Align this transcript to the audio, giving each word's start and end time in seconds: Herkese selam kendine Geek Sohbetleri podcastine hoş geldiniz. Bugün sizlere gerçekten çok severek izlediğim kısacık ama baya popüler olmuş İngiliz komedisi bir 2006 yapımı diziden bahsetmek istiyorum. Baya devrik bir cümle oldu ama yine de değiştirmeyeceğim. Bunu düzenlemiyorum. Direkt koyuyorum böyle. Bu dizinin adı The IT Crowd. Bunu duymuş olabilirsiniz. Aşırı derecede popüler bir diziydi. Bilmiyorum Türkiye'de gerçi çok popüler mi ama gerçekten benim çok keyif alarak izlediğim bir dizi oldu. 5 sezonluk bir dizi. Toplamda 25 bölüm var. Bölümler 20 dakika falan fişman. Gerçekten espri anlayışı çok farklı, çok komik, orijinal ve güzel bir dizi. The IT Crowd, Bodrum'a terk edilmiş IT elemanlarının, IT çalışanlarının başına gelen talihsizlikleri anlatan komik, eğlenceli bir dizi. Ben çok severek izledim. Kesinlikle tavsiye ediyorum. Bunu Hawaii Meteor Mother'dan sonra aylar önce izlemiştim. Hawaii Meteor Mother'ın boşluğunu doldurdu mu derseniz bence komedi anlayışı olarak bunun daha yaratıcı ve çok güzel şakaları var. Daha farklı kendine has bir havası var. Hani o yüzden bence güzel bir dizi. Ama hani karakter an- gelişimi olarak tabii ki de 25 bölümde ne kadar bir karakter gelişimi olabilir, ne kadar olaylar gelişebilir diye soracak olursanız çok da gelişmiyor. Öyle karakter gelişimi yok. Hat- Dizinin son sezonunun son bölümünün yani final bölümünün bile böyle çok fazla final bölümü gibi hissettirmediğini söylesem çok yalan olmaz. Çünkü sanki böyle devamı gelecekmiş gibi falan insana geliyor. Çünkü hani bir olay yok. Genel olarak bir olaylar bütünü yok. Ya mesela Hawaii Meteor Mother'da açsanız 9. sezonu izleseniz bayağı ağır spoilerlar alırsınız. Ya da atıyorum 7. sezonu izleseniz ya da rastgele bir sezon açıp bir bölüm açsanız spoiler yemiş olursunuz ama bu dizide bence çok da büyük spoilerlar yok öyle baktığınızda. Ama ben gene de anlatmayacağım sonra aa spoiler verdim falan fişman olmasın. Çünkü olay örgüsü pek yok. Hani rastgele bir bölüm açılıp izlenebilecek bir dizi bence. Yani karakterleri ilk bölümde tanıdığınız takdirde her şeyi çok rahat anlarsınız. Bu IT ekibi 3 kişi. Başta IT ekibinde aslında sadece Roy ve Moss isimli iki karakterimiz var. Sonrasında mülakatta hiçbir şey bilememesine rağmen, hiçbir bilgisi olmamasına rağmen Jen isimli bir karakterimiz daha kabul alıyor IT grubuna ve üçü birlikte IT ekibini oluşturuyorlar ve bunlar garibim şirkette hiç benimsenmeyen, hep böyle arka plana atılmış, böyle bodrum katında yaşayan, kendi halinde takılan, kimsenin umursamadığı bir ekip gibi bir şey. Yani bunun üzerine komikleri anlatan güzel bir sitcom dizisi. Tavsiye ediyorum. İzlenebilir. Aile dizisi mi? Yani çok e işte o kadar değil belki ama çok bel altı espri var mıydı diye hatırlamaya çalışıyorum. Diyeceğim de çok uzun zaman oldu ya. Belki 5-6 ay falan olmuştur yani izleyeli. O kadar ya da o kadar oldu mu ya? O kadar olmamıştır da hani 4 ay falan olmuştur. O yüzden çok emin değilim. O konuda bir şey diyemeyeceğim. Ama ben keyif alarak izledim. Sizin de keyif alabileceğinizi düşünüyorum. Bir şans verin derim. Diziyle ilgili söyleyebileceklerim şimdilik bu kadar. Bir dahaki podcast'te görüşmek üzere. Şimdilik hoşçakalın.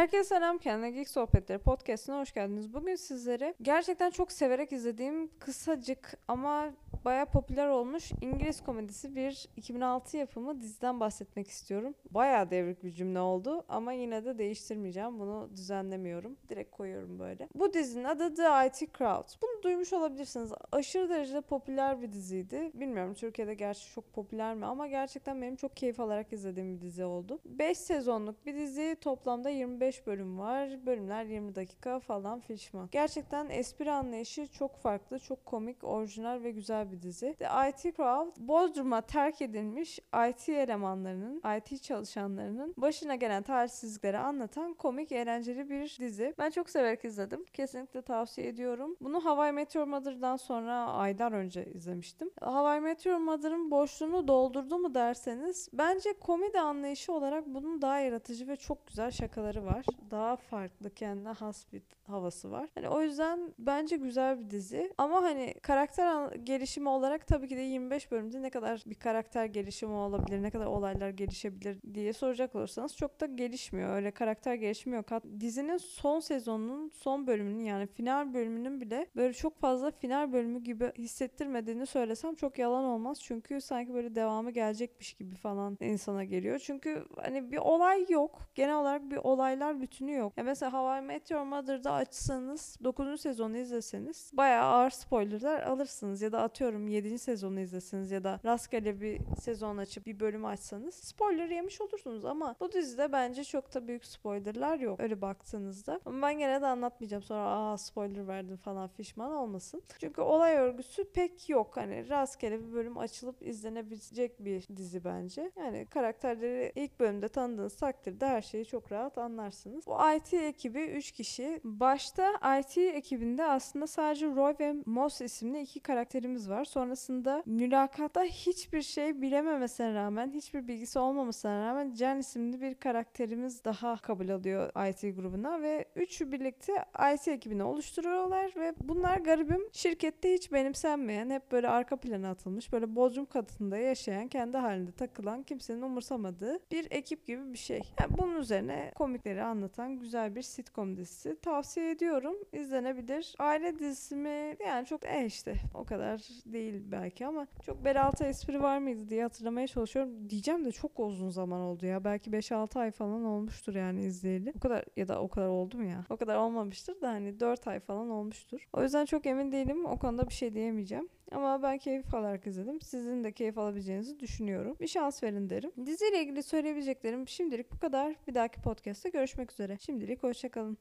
Herkese 0.00 0.24
selam 0.24 0.58
kendine 0.58 0.90
Geek 0.90 1.08
Sohbetleri 1.08 1.58
podcastine 1.58 2.16
hoş 2.16 2.32
geldiniz. 2.32 2.74
Bugün 2.74 2.94
sizlere 2.94 3.54
gerçekten 3.62 4.10
çok 4.10 4.32
severek 4.32 4.72
izlediğim 4.72 5.30
kısacık 5.38 6.14
ama 6.28 6.70
baya 7.04 7.24
popüler 7.24 7.68
olmuş 7.68 8.12
İngiliz 8.20 8.64
komedisi 8.64 9.16
bir 9.16 9.48
2006 9.56 10.16
yapımı 10.16 10.60
diziden 10.60 11.00
bahsetmek 11.00 11.48
istiyorum. 11.48 11.94
Baya 12.10 12.50
devrik 12.50 12.84
bir 12.84 12.90
cümle 12.90 13.20
oldu 13.20 13.64
ama 13.68 13.92
yine 13.92 14.24
de 14.24 14.38
değiştirmeyeceğim. 14.38 15.20
Bunu 15.20 15.50
düzenlemiyorum. 15.56 16.36
Direkt 16.48 16.70
koyuyorum 16.70 17.18
böyle. 17.18 17.48
Bu 17.54 17.72
dizinin 17.72 18.04
adı 18.04 18.34
The 18.34 18.66
IT 18.66 18.98
Crowd. 18.98 19.42
Bunu 19.42 19.62
duymuş 19.62 19.92
olabilirsiniz. 19.92 20.52
Aşırı 20.72 21.08
derecede 21.08 21.40
popüler 21.40 22.02
bir 22.02 22.12
diziydi. 22.12 22.70
Bilmiyorum 22.74 23.14
Türkiye'de 23.14 23.54
gerçi 23.54 23.92
çok 23.94 24.12
popüler 24.12 24.54
mi 24.54 24.66
ama 24.66 24.86
gerçekten 24.86 25.42
benim 25.42 25.56
çok 25.56 25.76
keyif 25.76 26.00
alarak 26.00 26.32
izlediğim 26.32 26.76
bir 26.76 26.80
dizi 26.80 27.04
oldu. 27.04 27.38
5 27.44 27.78
sezonluk 27.78 28.46
bir 28.46 28.54
dizi. 28.54 28.96
Toplamda 29.00 29.50
25 29.50 30.06
bölüm 30.06 30.38
var. 30.38 30.86
Bölümler 30.86 31.24
20 31.24 31.54
dakika 31.54 32.00
falan 32.00 32.40
fişman. 32.40 32.88
Gerçekten 32.92 33.50
espri 33.50 33.92
anlayışı 33.92 34.46
çok 34.46 34.76
farklı, 34.76 35.18
çok 35.18 35.46
komik, 35.46 35.84
orijinal 35.84 36.42
ve 36.42 36.50
güzel 36.50 36.89
bir 36.92 37.02
dizi. 37.02 37.36
The 37.38 37.44
IT 37.68 37.96
Crowd, 37.96 38.36
Bodrum'a 38.38 39.00
terk 39.00 39.42
edilmiş 39.42 39.98
IT 40.30 40.48
elemanlarının, 40.48 41.42
IT 41.56 41.82
çalışanlarının 41.82 42.74
başına 42.76 43.14
gelen 43.14 43.42
talihsizlikleri 43.42 44.18
anlatan 44.18 44.74
komik, 44.74 45.12
eğlenceli 45.12 45.70
bir 45.70 45.96
dizi. 46.00 46.34
Ben 46.38 46.50
çok 46.50 46.70
severek 46.70 47.04
izledim. 47.04 47.44
Kesinlikle 47.52 48.02
tavsiye 48.02 48.48
ediyorum. 48.48 48.96
Bunu 49.00 49.24
Hawaii 49.24 49.52
Meteor 49.52 49.84
Mother'dan 49.86 50.36
sonra 50.36 50.74
aylar 50.86 51.32
önce 51.32 51.66
izlemiştim. 51.66 52.30
Hawaii 52.40 52.80
Meteor 52.80 53.18
Mother'ın 53.18 53.70
boşluğunu 53.70 54.28
doldurdu 54.28 54.78
mu 54.78 54.94
derseniz 54.94 55.68
bence 55.72 56.12
komedi 56.20 56.60
anlayışı 56.60 57.12
olarak 57.12 57.46
bunun 57.46 57.82
daha 57.82 57.98
yaratıcı 57.98 58.48
ve 58.48 58.56
çok 58.56 58.86
güzel 58.86 59.10
şakaları 59.10 59.64
var. 59.64 59.86
Daha 60.10 60.36
farklı 60.36 60.90
kendine 60.94 61.28
has 61.28 61.72
bir 61.72 61.82
havası 62.06 62.50
var. 62.50 62.68
Hani 62.74 62.88
o 62.88 63.02
yüzden 63.02 63.54
bence 63.58 63.96
güzel 63.96 64.40
bir 64.40 64.50
dizi. 64.50 64.94
Ama 64.98 65.22
hani 65.22 65.54
karakter 65.62 66.06
an- 66.06 66.44
gelişimi 66.80 66.88
olarak 66.88 67.26
tabii 67.26 67.48
ki 67.48 67.56
de 67.56 67.60
25 67.60 68.10
bölümde 68.10 68.42
ne 68.42 68.50
kadar 68.50 68.82
bir 68.86 68.94
karakter 68.94 69.44
gelişimi 69.44 69.92
olabilir, 69.92 70.42
ne 70.42 70.50
kadar 70.50 70.66
olaylar 70.66 71.10
gelişebilir 71.10 71.78
diye 71.94 72.12
soracak 72.12 72.54
olursanız 72.54 72.96
çok 72.96 73.20
da 73.20 73.26
gelişmiyor. 73.26 73.94
Öyle 73.94 74.10
karakter 74.10 74.54
gelişimi 74.54 74.96
yok. 74.96 75.10
Hat- 75.10 75.24
Dizinin 75.40 75.76
son 75.78 76.20
sezonunun 76.20 76.88
son 76.88 77.26
bölümünün 77.26 77.64
yani 77.64 77.86
final 77.86 78.34
bölümünün 78.34 78.80
bile 78.80 79.06
böyle 79.16 79.32
çok 79.32 79.60
fazla 79.60 79.90
final 79.90 80.32
bölümü 80.32 80.60
gibi 80.62 80.92
hissettirmediğini 80.98 81.86
söylesem 81.86 82.34
çok 82.34 82.58
yalan 82.58 82.84
olmaz. 82.84 83.20
Çünkü 83.22 83.60
sanki 83.60 83.94
böyle 83.94 84.14
devamı 84.14 84.50
gelecekmiş 84.50 85.14
gibi 85.14 85.34
falan 85.34 85.76
insana 85.80 86.24
geliyor. 86.24 86.58
Çünkü 86.58 87.04
hani 87.16 87.52
bir 87.52 87.58
olay 87.58 88.06
yok. 88.08 88.38
Genel 88.54 88.76
olarak 88.76 89.10
bir 89.10 89.16
olaylar 89.16 89.80
bütünü 89.80 90.12
yok. 90.16 90.32
Ya 90.36 90.44
mesela 90.44 90.72
Hawaii 90.72 91.02
Meteor 91.02 91.42
Mother'da 91.44 91.92
açsanız 91.92 92.78
9. 92.84 93.20
sezonu 93.20 93.56
izleseniz 93.56 94.30
bayağı 94.34 94.64
ağır 94.64 94.90
spoilerlar 94.90 95.62
alırsınız. 95.62 96.22
Ya 96.22 96.32
da 96.32 96.42
atıyorum 96.42 96.69
7. 96.78 97.18
sezonu 97.18 97.60
izleseniz 97.60 98.10
ya 98.10 98.24
da 98.24 98.40
rastgele 98.44 99.00
bir 99.00 99.20
sezon 99.40 99.76
açıp 99.76 100.06
bir 100.06 100.20
bölüm 100.20 100.44
açsanız 100.44 100.94
spoiler 100.94 101.48
yemiş 101.48 101.80
olursunuz 101.80 102.24
ama 102.24 102.56
bu 102.60 102.72
dizide 102.72 103.12
bence 103.12 103.44
çok 103.44 103.74
da 103.74 103.88
büyük 103.88 104.04
spoilerlar 104.04 104.78
yok 104.78 105.00
öyle 105.00 105.20
baktığınızda. 105.20 106.00
Ama 106.04 106.26
ben 106.26 106.38
gene 106.38 106.60
de 106.62 106.66
anlatmayacağım 106.66 107.22
sonra 107.22 107.40
aa 107.40 107.78
spoiler 107.78 108.28
verdim 108.28 108.56
falan 108.56 108.88
fişman 108.88 109.32
olmasın. 109.32 109.82
Çünkü 110.00 110.20
olay 110.20 110.56
örgüsü 110.56 111.04
pek 111.04 111.48
yok. 111.48 111.76
Hani 111.76 112.08
rastgele 112.08 112.60
bir 112.60 112.72
bölüm 112.72 112.98
açılıp 112.98 113.42
izlenebilecek 113.42 114.44
bir 114.44 114.68
dizi 114.76 115.04
bence. 115.04 115.52
Yani 115.56 115.86
karakterleri 115.86 116.72
ilk 116.74 117.00
bölümde 117.00 117.28
tanıdığınız 117.28 117.76
takdirde 117.76 118.26
her 118.26 118.42
şeyi 118.42 118.66
çok 118.66 118.92
rahat 118.92 119.18
anlarsınız. 119.18 119.86
Bu 119.86 119.96
IT 120.16 120.34
ekibi 120.34 120.84
3 120.84 121.12
kişi. 121.12 121.60
Başta 121.64 122.58
IT 122.60 122.78
ekibinde 122.78 123.44
aslında 123.44 123.86
sadece 123.86 124.26
Roy 124.26 124.54
ve 124.60 124.74
Moss 124.86 125.20
isimli 125.20 125.60
iki 125.60 125.80
karakterimiz 125.80 126.50
var. 126.50 126.59
Sonrasında 126.64 127.42
mülakatta 127.46 128.22
hiçbir 128.22 128.82
şey 128.82 129.22
bilememesine 129.22 129.94
rağmen, 129.94 130.30
hiçbir 130.30 130.68
bilgisi 130.68 130.98
olmamasına 130.98 131.66
rağmen 131.66 131.94
Jen 131.94 132.18
isimli 132.18 132.60
bir 132.60 132.74
karakterimiz 132.74 133.64
daha 133.64 133.96
kabul 133.96 134.28
alıyor 134.28 134.88
IT 134.88 135.16
grubuna 135.16 135.62
ve 135.62 135.84
üçü 135.96 136.32
birlikte 136.32 136.72
IT 137.14 137.28
ekibini 137.28 137.62
oluşturuyorlar 137.62 138.52
ve 138.56 138.74
bunlar 138.80 139.18
garibim 139.18 139.68
şirkette 139.72 140.34
hiç 140.34 140.52
benimsenmeyen, 140.52 141.30
hep 141.30 141.52
böyle 141.52 141.68
arka 141.68 141.96
plana 141.96 142.30
atılmış, 142.30 142.72
böyle 142.72 142.96
bodrum 142.96 143.26
katında 143.26 143.76
yaşayan, 143.76 144.28
kendi 144.28 144.56
halinde 144.56 144.92
takılan, 144.92 145.42
kimsenin 145.42 145.82
umursamadığı 145.82 146.58
bir 146.72 146.86
ekip 146.90 147.26
gibi 147.26 147.52
bir 147.52 147.58
şey. 147.58 147.80
Yani 148.00 148.18
bunun 148.18 148.36
üzerine 148.36 148.92
komikleri 148.94 149.42
anlatan 149.42 149.98
güzel 149.98 150.36
bir 150.36 150.42
sitcom 150.42 150.96
dizisi. 150.96 151.36
Tavsiye 151.40 151.90
ediyorum. 151.90 152.36
İzlenebilir. 152.52 153.34
Aile 153.38 153.78
dizisi 153.78 154.16
mi? 154.16 154.56
Yani 154.66 154.86
çok 154.86 155.04
e 155.04 155.26
işte 155.26 155.54
o 155.74 155.84
kadar 155.84 156.20
değil 156.52 156.82
belki 156.92 157.26
ama 157.26 157.46
çok 157.66 157.84
bel 157.84 158.02
altı 158.04 158.24
espri 158.24 158.62
var 158.62 158.78
mıydı 158.78 159.08
diye 159.08 159.22
hatırlamaya 159.22 159.66
çalışıyorum. 159.66 160.30
Diyeceğim 160.30 160.64
de 160.64 160.72
çok 160.72 161.00
uzun 161.00 161.30
zaman 161.30 161.60
oldu 161.60 161.86
ya. 161.86 162.04
Belki 162.04 162.30
5-6 162.30 162.78
ay 162.78 162.90
falan 162.90 163.24
olmuştur 163.24 163.74
yani 163.74 164.04
izleyeli. 164.04 164.52
O 164.56 164.60
kadar 164.60 164.84
ya 164.96 165.08
da 165.08 165.22
o 165.22 165.28
kadar 165.28 165.48
oldu 165.48 165.78
mu 165.78 165.84
ya? 165.84 166.04
O 166.10 166.16
kadar 166.16 166.36
olmamıştır 166.36 167.00
da 167.00 167.08
hani 167.08 167.40
4 167.40 167.66
ay 167.66 167.80
falan 167.80 168.10
olmuştur. 168.10 168.68
O 168.72 168.82
yüzden 168.82 169.04
çok 169.04 169.26
emin 169.26 169.52
değilim. 169.52 169.84
O 169.84 169.98
konuda 169.98 170.28
bir 170.28 170.34
şey 170.34 170.54
diyemeyeceğim. 170.54 171.08
Ama 171.32 171.62
ben 171.62 171.78
keyif 171.78 172.14
alarak 172.14 172.46
izledim. 172.46 172.80
Sizin 172.80 173.24
de 173.24 173.32
keyif 173.32 173.58
alabileceğinizi 173.58 174.20
düşünüyorum. 174.20 174.76
Bir 174.80 174.86
şans 174.86 175.22
verin 175.22 175.50
derim. 175.50 175.72
Diziyle 175.86 176.22
ilgili 176.22 176.42
söyleyebileceklerim 176.42 177.28
şimdilik 177.28 177.72
bu 177.72 177.78
kadar. 177.78 178.14
Bir 178.28 178.34
dahaki 178.34 178.62
podcast'te 178.62 179.08
görüşmek 179.08 179.52
üzere. 179.52 179.78
Şimdilik 179.80 180.22
hoşçakalın. 180.22 180.78